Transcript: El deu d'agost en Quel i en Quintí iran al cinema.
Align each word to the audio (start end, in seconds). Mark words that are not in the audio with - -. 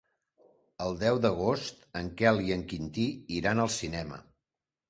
El 0.85 0.97
deu 1.03 1.19
d'agost 1.25 1.85
en 2.03 2.09
Quel 2.21 2.43
i 2.47 2.57
en 2.57 2.65
Quintí 2.73 3.07
iran 3.41 3.63
al 3.67 3.73
cinema. 3.79 4.23